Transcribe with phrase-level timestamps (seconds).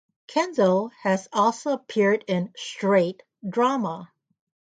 [0.25, 4.11] Kendall has also appeared in 'straight' drama.